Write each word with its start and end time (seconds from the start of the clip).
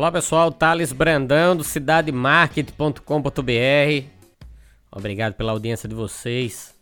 Olá 0.00 0.10
pessoal, 0.10 0.50
Thales 0.50 0.94
Brandão 0.94 1.54
do 1.54 1.62
cidademarket.com.br. 1.62 4.06
Obrigado 4.90 5.34
pela 5.34 5.52
audiência 5.52 5.86
de 5.86 5.94
vocês. 5.94 6.74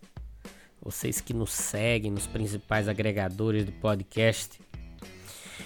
Vocês 0.80 1.20
que 1.20 1.34
nos 1.34 1.50
seguem 1.50 2.12
nos 2.12 2.28
principais 2.28 2.86
agregadores 2.86 3.66
de 3.66 3.72
podcast. 3.72 4.60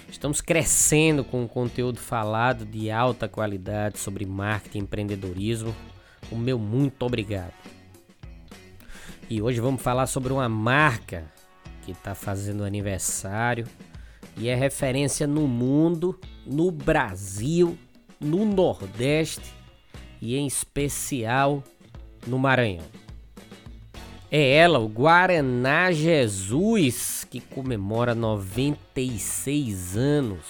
Estamos 0.09 0.41
crescendo 0.41 1.23
com 1.23 1.43
um 1.43 1.47
conteúdo 1.47 1.99
falado 1.99 2.65
de 2.65 2.89
alta 2.89 3.29
qualidade 3.29 3.99
sobre 3.99 4.25
marketing 4.25 4.79
e 4.79 4.81
empreendedorismo. 4.81 5.75
O 6.31 6.35
meu 6.35 6.57
muito 6.57 7.05
obrigado. 7.05 7.53
E 9.29 9.43
hoje 9.43 9.61
vamos 9.61 9.83
falar 9.83 10.07
sobre 10.07 10.33
uma 10.33 10.49
marca 10.49 11.31
que 11.85 11.91
está 11.91 12.15
fazendo 12.15 12.63
aniversário 12.63 13.67
e 14.37 14.49
é 14.49 14.55
referência 14.55 15.27
no 15.27 15.47
mundo, 15.47 16.19
no 16.45 16.71
Brasil, 16.71 17.77
no 18.19 18.45
Nordeste 18.45 19.53
e 20.21 20.35
em 20.35 20.47
especial 20.47 21.63
no 22.25 22.39
Maranhão. 22.39 22.85
É 24.31 24.55
ela, 24.55 24.79
o 24.79 24.87
Guaraná 24.87 25.91
Jesus, 25.91 27.23
que 27.29 27.39
comemora 27.39 28.15
96 28.15 29.95
anos, 29.95 30.41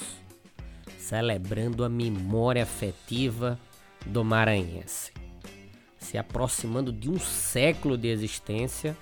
celebrando 0.97 1.83
a 1.83 1.89
memória 1.89 2.63
afetiva 2.63 3.59
do 4.05 4.23
maranhense. 4.23 5.11
Se 5.97 6.17
aproximando 6.17 6.93
de 6.93 7.09
um 7.09 7.19
século 7.19 7.97
de 7.97 8.07
existência, 8.07 8.95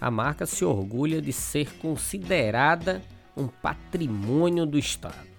a 0.00 0.10
marca 0.10 0.46
se 0.46 0.64
orgulha 0.64 1.22
de 1.22 1.32
ser 1.32 1.72
considerada 1.78 3.02
um 3.36 3.46
patrimônio 3.46 4.66
do 4.66 4.78
Estado. 4.78 5.34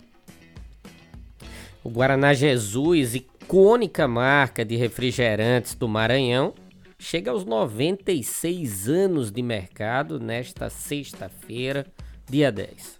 O 1.83 1.89
Guaraná 1.89 2.33
Jesus, 2.33 3.13
icônica 3.13 4.07
marca 4.07 4.65
de 4.65 4.75
refrigerantes 4.75 5.75
do 5.75 5.87
Maranhão, 5.87 6.53
chega 6.97 7.31
aos 7.31 7.45
96 7.45 8.89
anos 8.89 9.31
de 9.31 9.41
mercado 9.41 10.19
nesta 10.19 10.69
sexta-feira, 10.69 11.85
dia 12.27 12.51
10. 12.51 12.97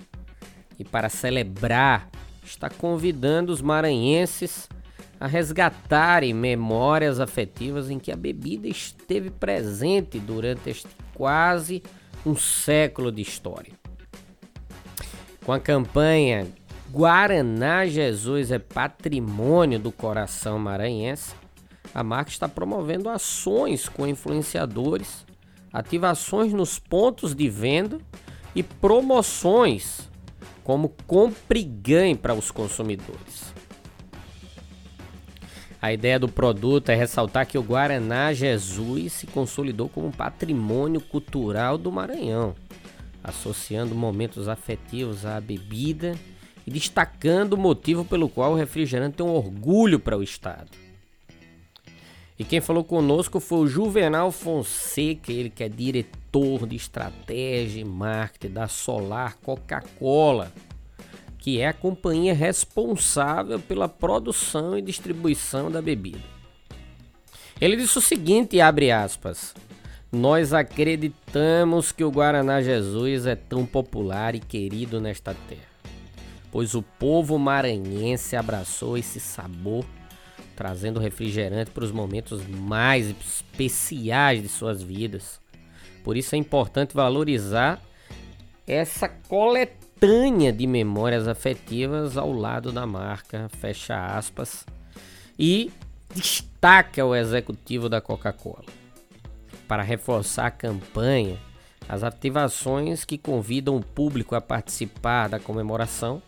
E 0.78 0.84
para 0.84 1.10
celebrar, 1.10 2.10
está 2.44 2.70
convidando 2.70 3.52
os 3.52 3.62
maranhenses 3.62 4.70
a 5.20 5.28
resgatarem 5.28 6.34
memórias 6.34 7.20
afetivas 7.20 7.90
em 7.90 7.98
que 7.98 8.12
a 8.12 8.16
bebida 8.16 8.68
esteve 8.68 9.32
presente 9.32 10.20
durante 10.20 10.70
este 10.70 10.90
quase 11.14 11.82
um 12.26 12.36
século 12.36 13.12
de 13.12 13.22
história. 13.22 13.74
Com 15.46 15.52
a 15.52 15.60
campanha 15.60 16.48
Guaraná 16.92 17.86
Jesus 17.86 18.52
é 18.52 18.58
patrimônio 18.58 19.78
do 19.78 19.92
coração 19.92 20.58
maranhense, 20.58 21.36
a 21.94 22.04
marca 22.04 22.32
está 22.32 22.50
promovendo 22.50 23.10
ações 23.10 23.88
com 23.88 24.08
influenciadores, 24.08 25.24
ativações 25.72 26.52
nos 26.52 26.80
pontos 26.80 27.36
de 27.36 27.48
venda 27.48 28.00
e 28.56 28.64
promoções 28.64 30.10
como 30.64 30.90
compre 31.06 31.60
e 31.60 31.64
ganhe 31.64 32.16
para 32.16 32.34
os 32.34 32.50
consumidores. 32.50 33.54
A 35.80 35.94
ideia 35.94 36.20
do 36.20 36.28
produto 36.28 36.90
é 36.90 36.96
ressaltar 36.96 37.46
que 37.46 37.58
o 37.58 37.64
Guaraná 37.64 38.34
Jesus 38.34 39.14
se 39.14 39.28
consolidou 39.28 39.90
como 39.90 40.12
patrimônio 40.12 41.02
cultural 41.02 41.78
do 41.78 41.92
Maranhão 41.92 42.56
associando 43.26 43.96
momentos 43.96 44.48
afetivos 44.48 45.26
à 45.26 45.42
bebida 45.42 46.16
e 46.66 46.72
destacando 46.72 47.54
o 47.54 47.58
motivo 47.58 48.06
pelo 48.06 48.30
qual 48.30 48.54
o 48.54 48.56
refrigerante 48.56 49.18
tem 49.18 49.26
um 49.26 49.34
orgulho 49.34 50.00
para 50.00 50.18
o 50.18 50.24
Estado. 50.24 50.70
E 52.38 52.44
quem 52.44 52.60
falou 52.62 52.84
conosco 52.84 53.40
foi 53.40 53.60
o 53.60 53.68
Juvenal 53.68 54.32
Fonseca, 54.32 55.32
ele 55.32 55.50
que 55.50 55.64
é 55.64 55.70
diretor 55.70 56.68
de 56.68 56.76
estratégia 56.76 57.80
e 57.80 57.86
marketing 57.86 58.54
da 58.54 58.68
Solar 58.68 59.38
Coca-Cola, 59.38 60.52
que 61.40 61.62
é 61.62 61.68
a 61.68 61.74
companhia 61.74 62.34
responsável 62.34 63.60
pela 63.60 63.88
produção 63.88 64.78
e 64.78 64.82
distribuição 64.82 65.72
da 65.72 65.82
bebida. 65.82 66.36
Ele 67.62 67.78
disse 67.78 67.98
o 67.98 68.02
seguinte, 68.02 68.60
abre 68.60 68.92
aspas: 68.92 69.56
nós 70.16 70.54
acreditamos 70.54 71.92
que 71.92 72.04
o 72.04 72.10
Guaraná 72.10 72.62
Jesus 72.62 73.26
é 73.26 73.36
tão 73.36 73.66
popular 73.66 74.34
e 74.34 74.40
querido 74.40 75.02
nesta 75.02 75.36
terra, 75.48 75.68
pois 76.52 76.74
o 76.74 76.82
povo 76.82 77.38
maranhense 77.38 78.36
abraçou 78.36 78.98
esse 78.98 79.20
sabor, 79.20 79.86
trazendo 80.56 81.02
refrigerante 81.02 81.70
para 81.72 81.84
os 81.84 81.92
momentos 81.92 82.48
mais 82.48 83.10
especiais 83.10 84.42
de 84.42 84.48
suas 84.48 84.82
vidas. 84.82 85.40
Por 86.02 86.16
isso 86.16 86.34
é 86.34 86.38
importante 86.38 86.96
valorizar 86.96 87.82
essa 88.66 89.10
coletânea 89.10 90.54
de 90.54 90.66
memórias 90.66 91.28
afetivas 91.28 92.16
ao 92.16 92.32
lado 92.32 92.72
da 92.72 92.86
marca, 92.86 93.50
fecha 93.60 94.16
aspas, 94.16 94.66
e 95.38 95.72
destaca 96.14 97.06
o 97.06 97.14
executivo 97.14 97.90
da 97.90 98.00
Coca-Cola 98.00 98.85
para 99.68 99.84
reforçar 99.84 100.48
a 100.48 100.52
campanha, 100.52 101.38
as 101.88 102.04
ativações 102.04 103.06
que 103.06 103.18
convidam 103.18 103.78
o 103.78 103.84
público 103.84 104.36
a 104.36 104.42
participar 104.42 105.30
da 105.30 105.40
comemoração 105.40 106.22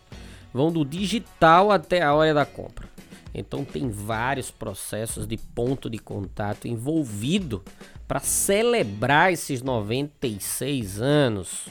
vão 0.52 0.70
do 0.72 0.84
digital 0.84 1.70
até 1.70 2.02
a 2.02 2.14
hora 2.14 2.32
da 2.32 2.46
compra. 2.46 2.88
Então 3.34 3.64
tem 3.64 3.90
vários 3.90 4.50
processos 4.50 5.26
de 5.26 5.36
ponto 5.36 5.90
de 5.90 5.98
contato 5.98 6.66
envolvido 6.66 7.62
para 8.06 8.20
celebrar 8.20 9.32
esses 9.32 9.62
96 9.62 11.00
anos 11.00 11.68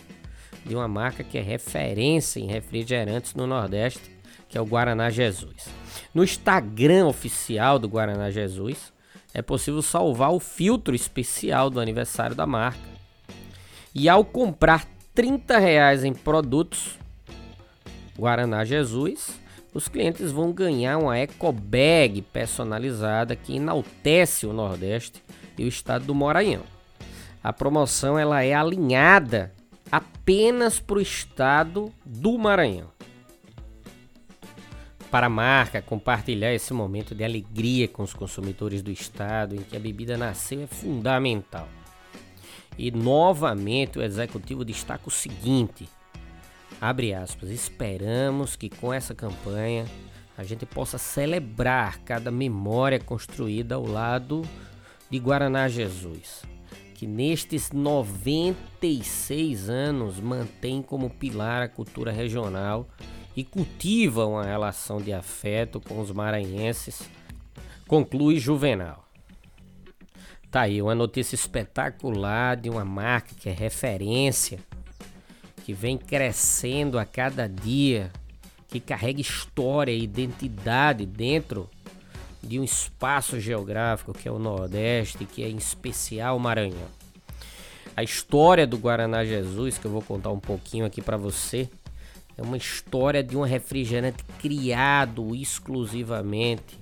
de 0.66 0.76
uma 0.76 0.88
marca 0.88 1.24
que 1.24 1.38
é 1.38 1.42
referência 1.42 2.40
em 2.40 2.48
refrigerantes 2.48 3.34
no 3.34 3.48
Nordeste, 3.48 4.12
que 4.48 4.58
é 4.58 4.62
o 4.62 4.66
Guaraná 4.66 5.10
Jesus. 5.10 5.68
No 6.14 6.24
Instagram 6.24 7.08
oficial 7.08 7.80
do 7.80 7.88
Guaraná 7.88 8.30
Jesus, 8.30 8.94
é 9.38 9.42
possível 9.44 9.84
salvar 9.84 10.34
o 10.34 10.40
filtro 10.40 10.96
especial 10.96 11.70
do 11.70 11.80
aniversário 11.80 12.36
da 12.36 12.48
marca. 12.48 12.90
E 13.94 14.10
ao 14.10 14.26
comprar 14.26 14.84
30 15.14 15.60
reais 15.60 16.04
em 16.04 16.12
produtos 16.12 16.98
Guaraná 18.18 18.66
Jesus, 18.66 19.40
os 19.76 19.88
clientes 19.88 20.32
vão 20.32 20.52
ganhar 20.52 20.98
uma 20.98 21.16
eco 21.16 21.52
bag 21.52 22.24
personalizada 22.24 23.36
que 23.36 23.58
enaltece 23.58 24.48
o 24.48 24.54
Nordeste 24.54 25.24
e 25.56 25.66
o 25.66 25.68
estado 25.68 26.06
do 26.06 26.16
Maranhão. 26.16 26.64
A 27.44 27.54
promoção 27.54 28.18
ela 28.18 28.42
é 28.42 28.56
alinhada 28.56 29.54
apenas 29.92 30.80
para 30.80 30.98
o 30.98 31.02
estado 31.02 31.94
do 32.04 32.36
Maranhão 32.40 32.97
para 35.10 35.28
a 35.28 35.30
marca 35.30 35.82
compartilhar 35.82 36.54
esse 36.54 36.74
momento 36.74 37.16
de 37.16 37.24
alegria 37.24 37.88
com 37.88 38.04
os 38.04 38.14
consumidores 38.14 38.82
do 38.82 38.92
estado 38.92 39.56
em 39.56 39.60
que 39.60 39.78
a 39.78 39.80
bebida 39.80 40.18
nasceu 40.18 40.64
é 40.64 40.68
fundamental. 40.68 41.68
E 42.78 42.92
novamente 42.92 43.98
o 43.98 44.04
executivo 44.04 44.66
destaca 44.66 45.08
o 45.08 45.12
seguinte: 45.12 45.90
abre 46.80 47.14
aspas, 47.14 47.50
esperamos 47.50 48.56
que 48.56 48.70
com 48.70 48.94
essa 48.94 49.16
campanha 49.16 49.86
a 50.38 50.44
gente 50.44 50.66
possa 50.66 50.98
celebrar 50.98 52.00
cada 52.00 52.30
memória 52.30 53.00
construída 53.00 53.76
ao 53.76 53.86
lado 53.86 54.44
de 55.10 55.18
Guaraná 55.18 55.68
Jesus, 55.68 56.44
que 56.94 57.08
nestes 57.08 57.72
96 57.72 59.70
anos 59.70 60.20
mantém 60.20 60.84
como 60.84 61.10
pilar 61.10 61.64
a 61.64 61.70
cultura 61.70 62.12
regional 62.12 62.88
e 63.38 63.44
cultiva 63.44 64.26
uma 64.26 64.44
relação 64.44 65.00
de 65.00 65.14
afeto 65.14 65.80
com 65.80 66.02
os 66.02 66.12
maranhenses, 66.12 67.08
conclui 67.88 68.40
Juvenal. 68.40 69.08
Tá 70.50 70.62
aí 70.62 70.82
uma 70.82 70.96
notícia 70.96 71.36
espetacular 71.36 72.58
de 72.58 72.68
uma 72.68 72.84
marca 72.84 73.36
que 73.40 73.48
é 73.48 73.52
referência, 73.52 74.58
que 75.64 75.72
vem 75.72 76.00
crescendo 76.00 76.98
a 76.98 77.06
cada 77.06 77.48
dia, 77.48 78.12
que 78.70 78.80
carrega 78.80 79.22
história 79.22 79.92
e 79.92 80.02
identidade 80.02 81.06
dentro 81.06 81.70
de 82.42 82.60
um 82.60 82.64
espaço 82.64 83.40
geográfico 83.40 84.14
que 84.14 84.28
é 84.28 84.32
o 84.32 84.40
Nordeste, 84.40 85.26
que 85.26 85.44
é 85.44 85.50
em 85.50 85.58
especial 85.58 86.38
o 86.38 86.40
Maranhão. 86.40 86.90
A 87.96 88.02
história 88.02 88.66
do 88.66 88.80
Guaraná 88.80 89.24
Jesus, 89.24 89.78
que 89.78 89.86
eu 89.86 89.92
vou 89.92 90.02
contar 90.02 90.32
um 90.32 90.40
pouquinho 90.40 90.86
aqui 90.86 91.04
para 91.04 91.18
você, 91.18 91.70
é 92.38 92.42
uma 92.42 92.56
história 92.56 93.24
de 93.24 93.36
um 93.36 93.42
refrigerante 93.42 94.24
criado 94.40 95.36
exclusivamente 95.36 96.80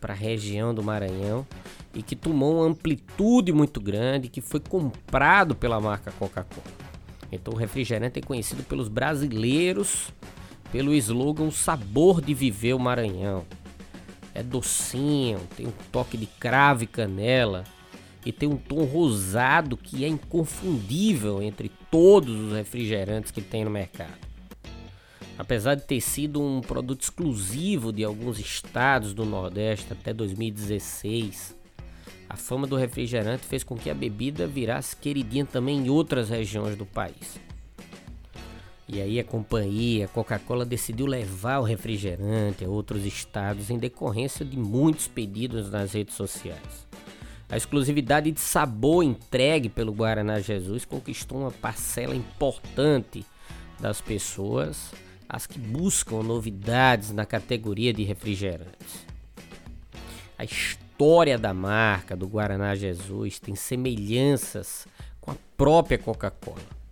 para 0.00 0.14
a 0.14 0.16
região 0.16 0.72
do 0.72 0.82
Maranhão 0.82 1.46
e 1.94 2.02
que 2.02 2.16
tomou 2.16 2.56
uma 2.56 2.66
amplitude 2.66 3.52
muito 3.52 3.80
grande, 3.80 4.28
que 4.28 4.40
foi 4.40 4.60
comprado 4.60 5.54
pela 5.54 5.80
marca 5.80 6.12
Coca-Cola. 6.12 6.76
Então 7.30 7.52
o 7.54 7.56
refrigerante 7.56 8.18
é 8.18 8.22
conhecido 8.22 8.62
pelos 8.62 8.88
brasileiros 8.88 10.12
pelo 10.70 10.94
slogan 10.94 11.50
Sabor 11.50 12.22
de 12.22 12.32
Viver 12.32 12.72
o 12.72 12.78
Maranhão. 12.78 13.44
É 14.34 14.42
docinho, 14.42 15.38
tem 15.54 15.66
um 15.66 15.72
toque 15.92 16.16
de 16.16 16.26
cravo 16.26 16.84
e 16.84 16.86
canela 16.86 17.64
e 18.24 18.32
tem 18.32 18.48
um 18.48 18.56
tom 18.56 18.84
rosado 18.84 19.76
que 19.76 20.04
é 20.04 20.08
inconfundível 20.08 21.42
entre 21.42 21.70
todos 21.90 22.34
os 22.34 22.52
refrigerantes 22.54 23.30
que 23.30 23.42
tem 23.42 23.64
no 23.64 23.70
mercado. 23.70 24.31
Apesar 25.42 25.74
de 25.74 25.82
ter 25.82 26.00
sido 26.00 26.40
um 26.40 26.60
produto 26.60 27.00
exclusivo 27.00 27.92
de 27.92 28.04
alguns 28.04 28.38
estados 28.38 29.12
do 29.12 29.24
Nordeste 29.24 29.92
até 29.92 30.14
2016, 30.14 31.56
a 32.28 32.36
fama 32.36 32.64
do 32.64 32.76
refrigerante 32.76 33.44
fez 33.44 33.64
com 33.64 33.74
que 33.74 33.90
a 33.90 33.94
bebida 33.94 34.46
virasse 34.46 34.94
queridinha 34.94 35.44
também 35.44 35.78
em 35.78 35.90
outras 35.90 36.28
regiões 36.28 36.76
do 36.76 36.86
país. 36.86 37.40
E 38.88 39.00
aí 39.00 39.18
a 39.18 39.24
companhia, 39.24 40.06
Coca-Cola, 40.06 40.64
decidiu 40.64 41.06
levar 41.06 41.58
o 41.58 41.64
refrigerante 41.64 42.64
a 42.64 42.68
outros 42.68 43.04
estados 43.04 43.68
em 43.68 43.78
decorrência 43.78 44.46
de 44.46 44.56
muitos 44.56 45.08
pedidos 45.08 45.72
nas 45.72 45.92
redes 45.92 46.14
sociais. 46.14 46.86
A 47.48 47.56
exclusividade 47.56 48.30
de 48.30 48.38
sabor 48.38 49.02
entregue 49.02 49.68
pelo 49.68 49.92
Guaraná 49.92 50.38
Jesus 50.38 50.84
conquistou 50.84 51.38
uma 51.40 51.50
parcela 51.50 52.14
importante 52.14 53.26
das 53.80 54.00
pessoas, 54.00 54.92
as 55.32 55.48
que 55.48 55.58
buscam 55.58 56.22
novidades 56.22 57.10
na 57.10 57.26
categoria 57.26 57.92
de 57.92 58.04
refrigerantes. 58.04 59.04
A 60.38 60.44
história 60.44 61.36
da 61.36 61.52
marca 61.52 62.14
do 62.14 62.28
Guaraná 62.28 62.76
Jesus 62.76 63.40
tem 63.40 63.56
semelhanças 63.56 64.86
com 65.20 65.32
a 65.32 65.36
própria 65.56 65.98
Coca-Cola 65.98 66.82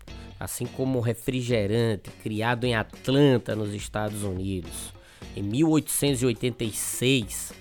assim 0.40 0.64
como 0.64 0.98
o 0.98 1.02
refrigerante 1.02 2.10
criado 2.22 2.64
em 2.64 2.74
Atlanta, 2.74 3.54
nos 3.54 3.74
Estados 3.74 4.22
Unidos. 4.22 4.94
Em 5.36 5.42
1886, 5.42 7.52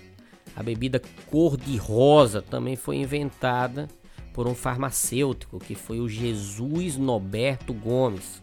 a 0.55 0.63
bebida 0.63 1.01
cor-de-rosa 1.29 2.41
também 2.41 2.77
foi 2.77 2.95
inventada 2.95 3.89
por 4.33 4.47
um 4.47 4.55
farmacêutico 4.55 5.59
que 5.59 5.75
foi 5.75 5.99
o 5.99 6.07
Jesus 6.07 6.95
Noberto 6.95 7.73
Gomes. 7.73 8.41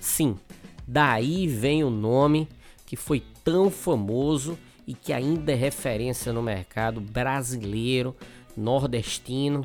Sim, 0.00 0.38
daí 0.88 1.46
vem 1.46 1.84
o 1.84 1.90
nome 1.90 2.48
que 2.86 2.96
foi 2.96 3.22
tão 3.44 3.70
famoso 3.70 4.58
e 4.86 4.94
que 4.94 5.12
ainda 5.12 5.52
é 5.52 5.54
referência 5.54 6.32
no 6.32 6.42
mercado 6.42 6.98
brasileiro, 6.98 8.16
nordestino 8.56 9.62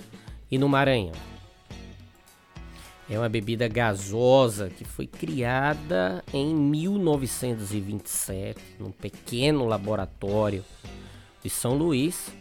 e 0.51 0.57
no 0.57 0.67
Maranhão. 0.67 1.13
É 3.09 3.17
uma 3.17 3.29
bebida 3.29 3.69
gasosa 3.69 4.69
que 4.69 4.83
foi 4.83 5.07
criada 5.07 6.21
em 6.33 6.53
1927 6.53 8.59
num 8.79 8.91
pequeno 8.91 9.65
laboratório 9.65 10.65
de 11.41 11.49
São 11.49 11.77
Luís. 11.77 12.33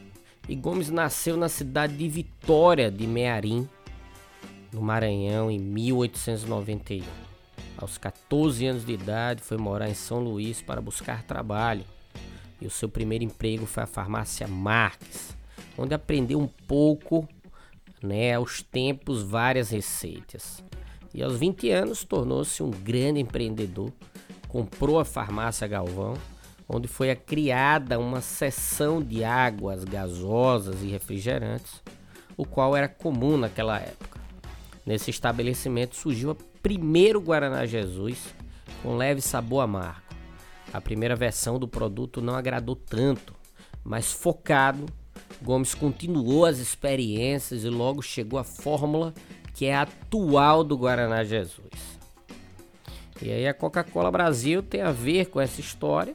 E 0.48 0.56
Gomes 0.56 0.90
nasceu 0.90 1.36
na 1.36 1.48
cidade 1.48 1.96
de 1.96 2.08
Vitória 2.08 2.90
de 2.90 3.06
Mearim, 3.06 3.68
no 4.72 4.82
Maranhão, 4.82 5.48
em 5.48 5.60
1891. 5.60 7.31
Aos 7.76 7.98
14 7.98 8.66
anos 8.66 8.84
de 8.84 8.92
idade, 8.92 9.42
foi 9.42 9.56
morar 9.56 9.88
em 9.88 9.94
São 9.94 10.20
Luís 10.20 10.62
para 10.62 10.80
buscar 10.80 11.22
trabalho. 11.22 11.84
E 12.60 12.66
o 12.66 12.70
seu 12.70 12.88
primeiro 12.88 13.24
emprego 13.24 13.66
foi 13.66 13.82
a 13.82 13.86
farmácia 13.86 14.46
Marques, 14.46 15.36
onde 15.76 15.94
aprendeu 15.94 16.38
um 16.40 16.46
pouco 16.46 17.28
né, 18.02 18.34
aos 18.34 18.62
tempos 18.62 19.22
várias 19.22 19.70
receitas. 19.70 20.62
E 21.14 21.22
aos 21.22 21.36
20 21.36 21.70
anos 21.70 22.04
tornou-se 22.04 22.62
um 22.62 22.70
grande 22.70 23.20
empreendedor, 23.20 23.92
comprou 24.48 24.98
a 24.98 25.04
farmácia 25.04 25.66
Galvão, 25.66 26.14
onde 26.68 26.88
foi 26.88 27.14
criada 27.14 27.98
uma 27.98 28.20
seção 28.20 29.02
de 29.02 29.24
águas 29.24 29.84
gasosas 29.84 30.82
e 30.82 30.86
refrigerantes, 30.86 31.82
o 32.36 32.46
qual 32.46 32.74
era 32.74 32.88
comum 32.88 33.36
naquela 33.36 33.78
época. 33.78 34.21
Nesse 34.84 35.10
estabelecimento 35.10 35.96
surgiu 35.96 36.30
o 36.30 36.34
primeiro 36.34 37.20
Guaraná 37.20 37.66
Jesus 37.66 38.34
com 38.82 38.96
leve 38.96 39.20
sabor 39.20 39.62
amargo. 39.62 40.02
A 40.72 40.80
primeira 40.80 41.14
versão 41.14 41.58
do 41.58 41.68
produto 41.68 42.20
não 42.20 42.34
agradou 42.34 42.74
tanto, 42.74 43.34
mas 43.84 44.12
focado 44.12 44.86
Gomes 45.42 45.74
continuou 45.74 46.44
as 46.44 46.58
experiências 46.58 47.64
e 47.64 47.68
logo 47.68 48.00
chegou 48.00 48.38
à 48.38 48.44
fórmula 48.44 49.12
que 49.54 49.66
é 49.66 49.74
a 49.74 49.82
atual 49.82 50.64
do 50.64 50.76
Guaraná 50.76 51.24
Jesus. 51.24 52.00
E 53.20 53.30
aí 53.30 53.46
a 53.46 53.54
Coca-Cola 53.54 54.10
Brasil 54.10 54.62
tem 54.62 54.80
a 54.80 54.90
ver 54.90 55.26
com 55.26 55.40
essa 55.40 55.60
história, 55.60 56.14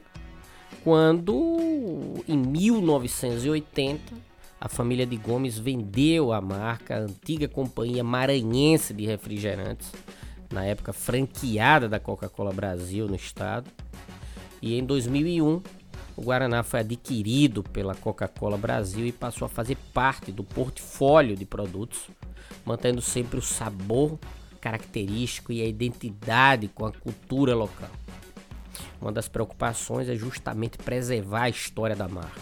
quando 0.84 2.24
em 2.28 2.38
1980 2.38 4.14
a 4.60 4.68
família 4.68 5.06
de 5.06 5.16
Gomes 5.18 5.58
vendeu 5.58 6.34
a 6.34 6.42
marca 6.42 6.96
a 6.96 7.00
antiga 7.00 7.48
companhia 7.48 8.04
maranhense 8.04 8.94
de 8.94 9.06
refrigerantes, 9.06 9.92
na 10.52 10.66
época 10.66 10.92
franqueada 10.94 11.88
da 11.88 12.00
Coca-Cola 12.00 12.52
Brasil 12.52 13.08
no 13.08 13.16
estado. 13.16 13.70
E 14.62 14.78
em 14.78 14.84
2001 14.84 15.62
o 16.16 16.22
Guaraná 16.22 16.64
foi 16.64 16.80
adquirido 16.80 17.62
pela 17.62 17.94
Coca-Cola 17.94 18.58
Brasil 18.58 19.06
e 19.06 19.12
passou 19.12 19.46
a 19.46 19.50
fazer 19.50 19.78
parte 19.94 20.32
do 20.32 20.44
portfólio 20.44 21.36
de 21.36 21.46
produtos, 21.46 22.10
mantendo 22.66 23.02
sempre 23.02 23.38
o 23.38 23.42
sabor 23.44 24.18
característico 24.60 25.54
e 25.54 25.62
a 25.62 25.68
identidade 25.68 26.68
com 26.68 26.86
a 26.86 26.92
cultura 26.92 27.54
local. 27.54 27.92
Uma 29.00 29.12
das 29.12 29.28
preocupações 29.28 30.10
é 30.10 30.16
justamente 30.16 30.80
preservar 30.80 31.44
a 31.44 31.50
história 31.50 31.96
da 31.96 32.08
marca. 32.08 32.42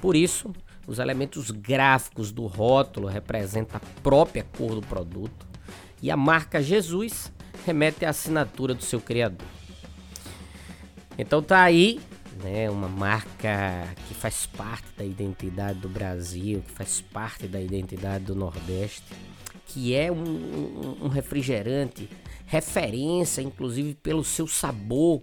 Por 0.00 0.16
isso, 0.16 0.52
os 0.86 0.98
elementos 0.98 1.50
gráficos 1.50 2.30
do 2.30 2.46
rótulo 2.46 3.08
representam 3.08 3.76
a 3.76 4.00
própria 4.00 4.44
cor 4.56 4.74
do 4.74 4.82
produto 4.82 5.46
e 6.02 6.10
a 6.10 6.16
marca 6.16 6.62
Jesus 6.62 7.32
remete 7.64 8.04
à 8.04 8.10
assinatura 8.10 8.74
do 8.74 8.82
seu 8.82 9.00
criador. 9.00 9.46
Então 11.18 11.42
tá 11.42 11.62
aí 11.62 12.00
né? 12.42 12.70
Uma 12.70 12.88
marca 12.88 13.88
que 14.06 14.14
faz 14.14 14.46
parte 14.46 14.86
da 14.96 15.04
identidade 15.04 15.78
do 15.78 15.88
Brasil, 15.88 16.62
que 16.62 16.72
faz 16.72 17.00
parte 17.00 17.46
da 17.46 17.60
identidade 17.60 18.24
do 18.24 18.34
Nordeste, 18.34 19.12
que 19.66 19.94
é 19.94 20.10
um, 20.10 20.22
um, 20.22 20.96
um 21.04 21.08
refrigerante 21.08 22.08
referência, 22.46 23.42
inclusive 23.42 23.94
pelo 23.94 24.22
seu 24.22 24.46
sabor, 24.46 25.22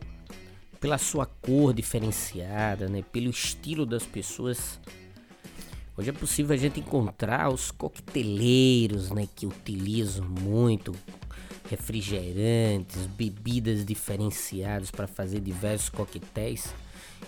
pela 0.80 0.98
sua 0.98 1.26
cor 1.26 1.74
diferenciada, 1.74 2.90
né? 2.90 3.04
Pelo 3.12 3.30
estilo 3.30 3.86
das 3.86 4.06
pessoas. 4.06 4.80
Hoje 5.96 6.10
é 6.10 6.14
possível 6.14 6.56
a 6.56 6.58
gente 6.58 6.80
encontrar 6.80 7.54
os 7.54 7.70
coqueteleiros, 7.70 9.12
né? 9.12 9.28
Que 9.36 9.46
utilizam 9.46 10.26
muito 10.26 10.92
refrigerantes, 11.70 13.06
bebidas 13.06 13.86
diferenciadas 13.86 14.90
para 14.90 15.06
fazer 15.06 15.40
diversos 15.40 15.90
coquetéis. 15.90 16.74